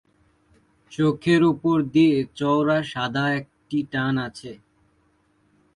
চোখের 0.91 1.41
ওপর 1.51 1.77
দিয়ে 1.93 2.17
চওড়া 2.39 2.77
সাদা 2.91 3.25
একটি 3.39 3.77
টান 3.91 4.15
আছে। 4.27 4.51